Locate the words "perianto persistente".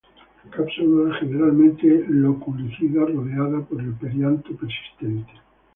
3.93-5.31